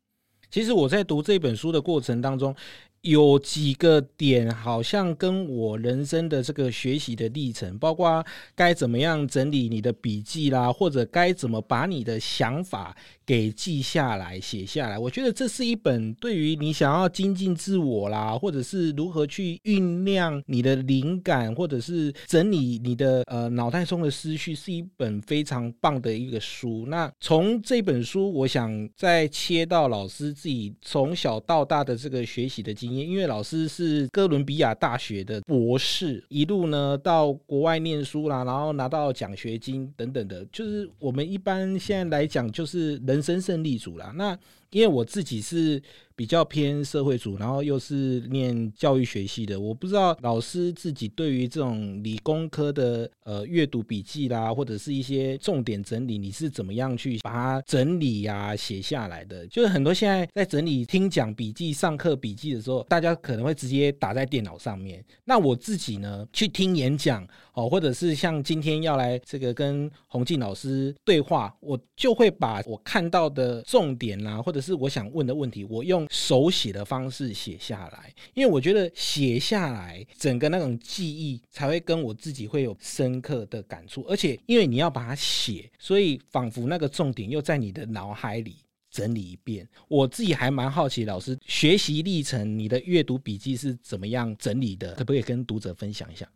[0.51, 2.57] 其实我在读这本书的过程当中。
[3.03, 12.97] 有几个点好像跟我人生的这个学习的历程，包括该怎么样整理你的笔记啦，或者该怎么把你的想法
[13.33, 14.99] 给记下来、写下来。
[14.99, 26.85] 我觉得这是一本对于你想要精进自我啦，或者是如何去酝酿你的灵感，或者是整理你的呃脑袋中的思绪，是一本非常棒的一个书。
[26.88, 33.09] 那从这本书，我想再切到老师自己从小到大的这个学习的经验。
[33.09, 44.12] 因为老师是哥伦比亚大学的博士，一路呢到国外念书啦，然后拿到奖学金等等的，就是我们一般现在来讲，就是人生胜利组啦。
[44.14, 44.38] 那
[44.72, 45.80] 因为我自己是。
[46.14, 59.46] 比较偏社会组，然后又是念教育学系的，我不知道老师自己对于这种理工科的呃阅读笔记啦，或者是一些重点整理，你是怎么样去把它整理呀、写下来的？
[59.48, 65.04] 就是很多现在在整理听讲笔记、上课笔记的时候，大家可能会直接打在电脑上面。
[65.24, 76.07] 那我自己呢，去听演讲哦，或者是像今天要来这个跟洪静老师对话，我就会把我看到的重点啦，或者是我想问的问题，我用。
[76.22, 88.59] 手写的方式写下来，因为我觉得写下来，整个那种记忆才会跟我自己会有深刻的感触，而且因为你要把它写，所以仿佛那个重点又在你的脑海里
[88.90, 89.68] 整理一遍。
[89.88, 94.94] 我自己还蛮好奇，老师学习历程，你的阅读笔记是怎么样整理的？
[94.94, 96.29] 可不可以跟读者分享一下？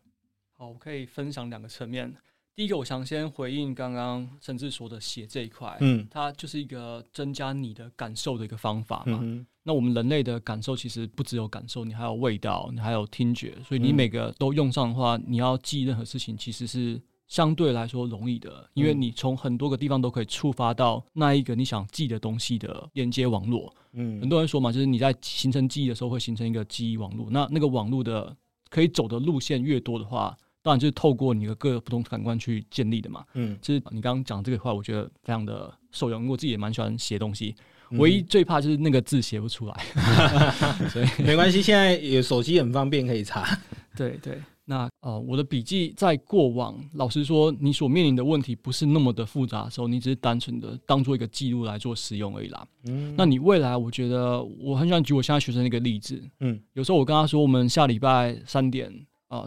[0.57, 2.13] 好，我可以分享两个层面。
[2.57, 9.19] 第一个，我想先回应刚刚甚至说的写这一块，嗯，它就是一个增加你的感受的一个方法嘛。
[9.21, 23.71] 嗯、那我们人类的感受其实不只有感受，你还有味道，你还有听觉，所以你每个都用上的话，你要记任何事情其实是相对来说容易的，因为你从很多个地方都可以触发到那一个你想记的东西的连接网络。
[23.93, 28.35] 嗯，很多人说嘛，就是你在形成记忆的时候会形成一个记忆网络，那那个网络的
[28.71, 30.35] 可以走的路线越多的话。
[30.67, 33.25] 当然就是透过你的各个不同感官去建立的嘛。
[33.35, 37.55] 嗯，其实你刚刚讲这个话，我觉得非常的受用，因为我自己也蛮喜欢写东西。
[37.93, 43.57] 唯一最怕就是那个字写不出来，嗯、 所以没关系，现在有手机很方便可以查。
[43.97, 52.67] 对对，那呃，我的笔记在过往，老实说，你所面临的问题不是那么的复杂的时候，你只是单纯的当做一个记录来做使用而已啦。
[52.87, 56.21] 嗯，那你未来，我觉得我很喜欢举我现在学生的一个例子。
[56.41, 58.93] 嗯，有时候我跟他说，我们下礼拜三点。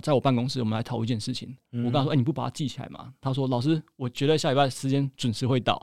[0.01, 1.55] 在我办公室，我们来讨一件事情。
[1.71, 5.81] 嗯、我跟他说：“哎、欸，你不把它记起来吗？”他说：“老师，我觉得下礼拜时间准时会到。”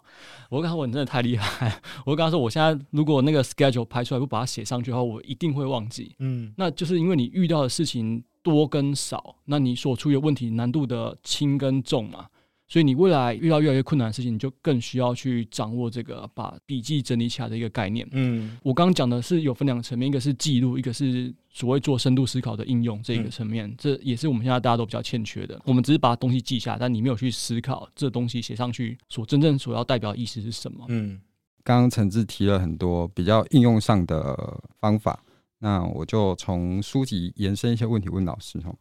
[0.51, 12.27] 我跟他说：“你真的太厉害！”我跟他说：“我现在如果那个 schedule 排出来不把它写上去的话，我一定会忘记。”嗯，那就是因为你遇到的事情多跟少，那你所出的问题难度的轻跟重嘛。
[12.69, 18.07] 所以你未来遇到越来越困难的事情，你就更需要去掌握这个把笔记整理起来的一个概念。
[18.11, 23.73] 嗯，我刚刚讲的是有分两个层面，一个是记录，一个是所谓做深度思考的应用这个层面。
[23.79, 25.61] 这也是我们现在大家都比较欠缺的。
[25.65, 30.85] 我们只是把东西记下，但你没有去思考这东西写上去所真正所要代表的意思是什么。
[30.89, 31.21] 嗯，
[31.63, 35.23] 刚刚陈志提了很多比较应用上的方法，
[35.61, 38.75] 那我就从书籍延伸一些问题问老师哈。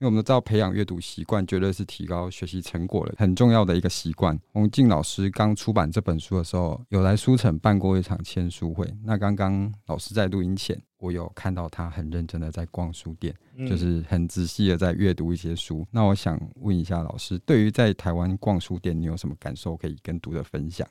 [0.00, 4.38] 因为我们都知道，培养阅读习惯绝对是提高学习成果的很重要的一个习惯。
[4.52, 8.88] 洪静老师刚出版这本书的时候，有来书城办过一场签书会。
[9.02, 13.34] 那刚刚老师在录音前，我有看到他很认真的在逛书店，
[13.68, 15.84] 就是很仔细的在阅读一些书。
[15.90, 20.88] 那我想问一下老师，对于在台湾逛书店，你有什么感受可以跟读者分享？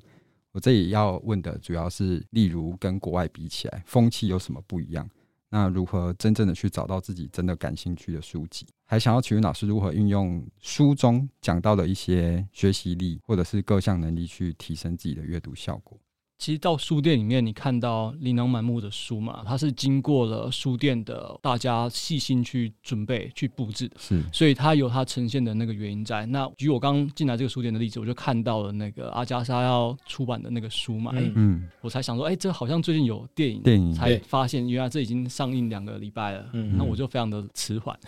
[0.51, 5.10] 我这里要问的主要是，例如跟国外比起来，风气有什么不一样？
[5.49, 8.68] 那如何真正的去找到自己真的感兴趣的书籍？
[8.90, 16.00] 还想要请问老师如何运用书中讲到的一些学习力或者是各项能力去提升自己的阅读效果？
[16.38, 26.26] 其实到书店里面，你看到琳琅满目的书嘛，它是经过了书店的大家细心去准备、去布置的，是，所以它有它呈现的那个原因在。
[26.28, 37.98] 那举我刚进来这个书店的例子，我就看到了那个阿加莎要出版的那个书嘛，哎，嗯，我才想说，哎，这好像最近有电影，电影才发现原来这已经上映两个礼拜了，嗯，那我就非常的迟缓，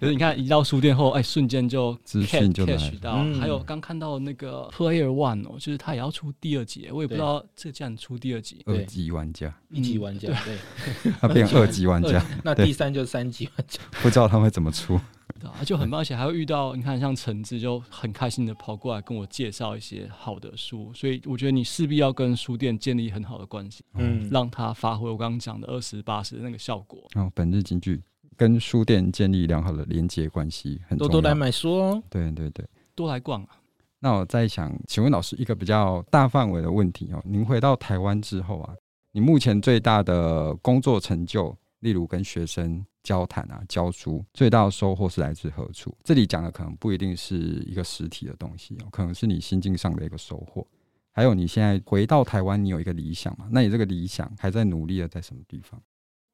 [0.00, 1.96] 可是你看一到书店后，哎，瞬间就
[2.28, 6.88] catch 到，还有刚看到那个 Player One 哦，就是他也要出第二集。
[6.90, 14.98] 我也不知道这竟然出第二集，二级玩家，一级玩家，对， 他变二级玩家，那第三就是三级玩家， 不知道他会怎么出，
[15.64, 27.08] 就很棒，而且还会遇到，你看像橙子就很开心的跑过来跟我介绍一些好的书，所以我觉得你势必要跟书店建立很好的关系，嗯，让他发挥我刚刚讲的二十八十的那个效果。
[27.14, 28.00] 哦，本日金句，
[28.36, 33.56] 跟书店建立良好的连接关系很重要，多多来买书哦，对对对，多来逛啊。
[34.04, 38.74] 那我在想，请问老师一个比较大范围的问题哦，您回到台湾之后啊，
[39.12, 45.96] 你目前最大的工作成就，例如跟学生交谈啊、教书，最大的收获是来自何处？
[46.02, 50.66] 这里讲的可能不一定是一个实体的东西哦，可能是你心境上的一个收获。
[51.12, 53.46] 还有你现在回到台湾，你有一个理想嘛？
[53.52, 55.80] 那你这个理想还在努力的在什么地方？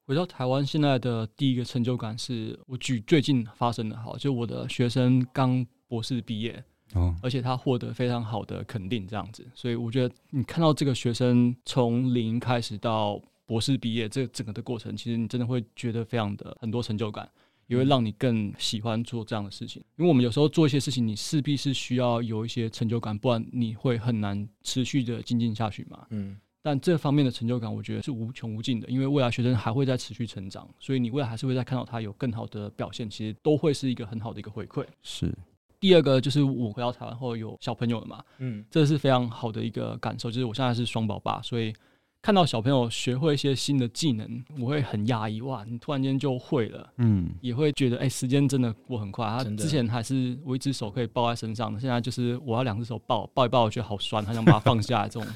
[0.06, 6.64] 回到台湾，现在的第一个成就感是我举最近发生的好，就我的学生刚博士毕业。
[6.94, 17.28] 哦，而且他获得非常好的肯定，这样子，所以我觉得你看到这个学生从零开始到博士毕业，这整个的过程，其实你真的会觉得非常的很多成就感，
[17.66, 19.82] 也会让你更喜欢做这样的事情。
[19.96, 26.06] 因为我们有时候做一些事情，你势必是需要有一些成就感，不然你会很难持续的精进下去嘛。
[26.10, 34.86] 嗯，但这方面的成就感，我觉得是无穷无尽的，因为未来学生还会再持续成长，所以你未来还是会再看到他有更好的表现，其实都会是一个很好的一个回馈。
[35.02, 35.34] 是。
[35.80, 40.30] 第二个就是我回到台湾后有小朋友了嘛，嗯，这是非常好的一个感受。
[40.30, 41.72] 就是我现在是双宝爸，所以
[42.20, 45.64] 看到小朋友学会一些新的技能，我会很讶异哇！
[45.64, 49.24] 你突然间就会了，嗯，也会觉得哎、欸，时间真的过很快。
[49.24, 55.28] 他之前还是我一只手可以抱在身上的，现在就是我要两只手抱，抱一抱我觉得好酸，他想把它放下来这种。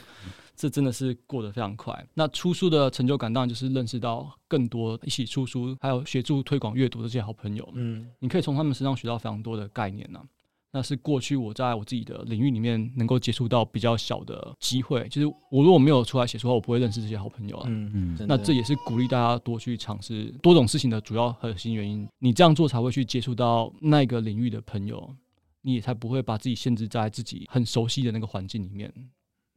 [0.63, 1.93] 这真的是过得非常快。
[2.15, 7.69] 那出书的成就感当然就是认识到更多一起出书，还有协助推广阅读的这些好朋友。
[7.75, 10.25] 嗯，你可以从他们身上学到非常多的概念呢、啊。
[10.71, 15.09] 那是过去我在我自己的领域里面能够接触到比较小的机会。
[15.09, 17.65] 就是我如果没有出来写书的话，我不会认识这些好朋友啊。
[17.69, 18.27] 嗯嗯。
[18.29, 22.09] 那这也是鼓励大家多去尝试多种事情的主要核心原因。
[22.21, 25.13] 你这样做才会去接触到那个领域的朋友，
[25.63, 28.95] 你也才不会把自己限制在自己很熟悉的那个环境里面。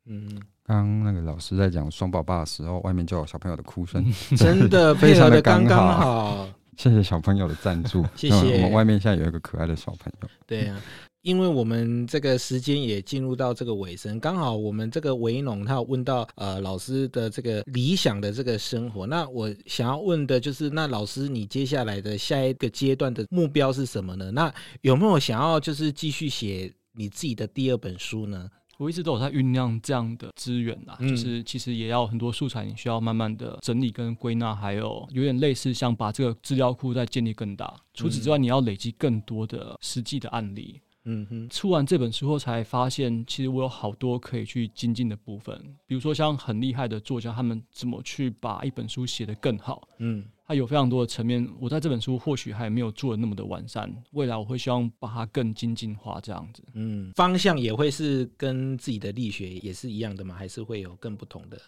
[0.08, 0.30] 嗯，
[0.64, 4.06] 刚刚那个老师在讲双宝爸的时候，外面就有小朋友的哭声，
[4.38, 6.48] 真的非常的刚刚好。
[6.78, 8.58] 谢谢小朋友的赞助，谢谢。
[8.58, 10.30] 我们外面现在有一个可爱的小朋友。
[10.46, 10.78] 对啊，
[11.22, 24.30] 因为我们这个时间也进入到这个尾声，刚好我们这个维农他有问到呃老师的这个理想的这个生活，那我想要问的就是，那老师你接下来的下一个阶段的目标是什么呢？
[24.32, 28.50] 那有没有想要就是继续写你自己的第二本书呢？
[28.78, 37.74] 我一直都有在酝酿这样的资源啦，嗯、就是其实也要很多素材，你需要慢慢的整理跟归纳，还有有点类似像把这个资料库再建立更大。
[37.94, 40.82] 除此之外，你要累积更多的实际的案例。
[41.08, 45.56] 嗯哼，出完这本书后才发现，其实我有好多可以去精进的部分，
[45.86, 49.88] 比如说像很厉害的作家，他们怎么去把一本书写得更好。
[50.00, 50.26] 嗯。
[50.48, 56.64] 它有非常多的层面，我在这本书或许还没有做的那么的完善，未来我会希望把它更精进化，这样子。
[56.74, 60.36] 嗯，方向也会是跟自己的力学也是一样的吗？
[60.36, 61.60] 还是会有更不同的？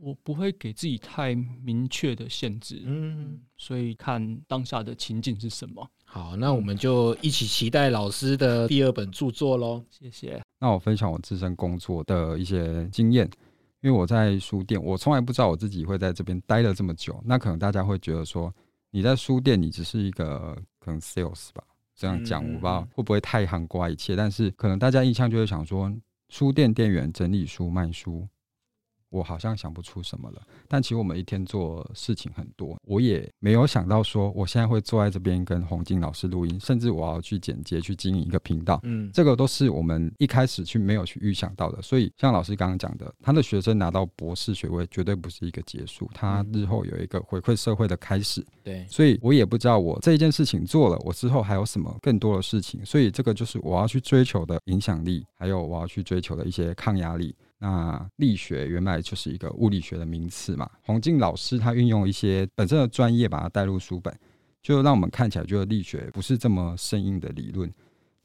[0.00, 5.88] 我不会给自己太明确的限制，嗯，所以看当下的情景是什么。
[6.04, 9.84] 好，那我们就一起期待老师的第二本著作喽。
[9.90, 10.40] 谢谢。
[10.58, 13.28] 那我分享我自身工作的一些经验。
[13.84, 17.22] 因为我在书店，我从来不知道我自己会在这边待了这么久。
[17.22, 18.50] 那可能大家会觉得说，
[18.90, 21.62] 你在书店，你只是一个可能 sales 吧，
[21.94, 24.16] 这样讲，我不知道会不会太含瓜一切。
[24.16, 25.94] 但是可能大家印象就会想说，
[26.30, 28.26] 书店店员整理书、卖书。
[29.14, 41.80] 我好像想不出什么了，但其实我们一天做事情很多，我也没有想到说我现在会坐在这边跟洪静老师录音，甚至我要去剪接、去经营一个频道，嗯，这个都是我们一开始去没有去预想到的。
[41.80, 48.44] 所以像老师刚刚讲的，他的学生拿到博士学位绝对不是一个结束，他日后有一个回馈社会的开始。
[48.64, 57.32] 对，所以我也不知道我这一件事情做了，我之后还有什么更多的事情，所以这个就是我要去追求的影响力，还有我要去追求的一些抗压力。
[57.64, 64.14] 那力学原来就是一个物理学的名词嘛，洪静老师他运用一些本身的专业把它带入书本，
[64.60, 67.72] 就让我们看起来觉得力学不是这么生硬的理论。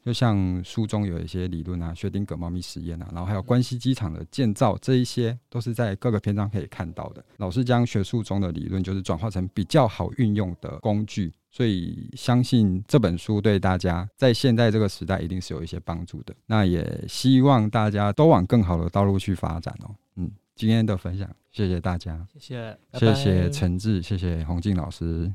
[0.03, 7.23] 就像书中有一些理论啊，薛丁格猫咪实验啊，然后还有关西机场的建造，这一些都是在各个篇章可以看到的。
[7.37, 16.33] 老师将学术中的理论就是转化成比较好运用的工具，所以相信这本书对大家在现在这个时代一定是有一些帮助的。
[16.45, 19.95] 那也希望大家都往更好的道路去发展哦。
[20.15, 25.33] 嗯，今天的分享，谢谢大家，谢谢，谢谢陈志，谢谢洪静老师，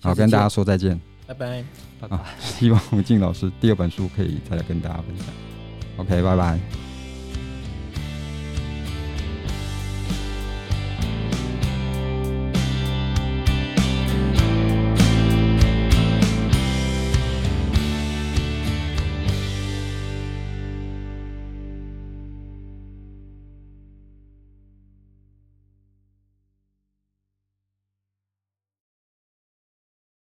[0.00, 1.00] 好，跟大家说再见。
[1.26, 1.64] 拜拜，
[2.00, 2.18] 拜拜。
[2.38, 5.26] 希望洪静老师第二本书可以再来跟大家分享。
[5.96, 6.83] OK，拜拜。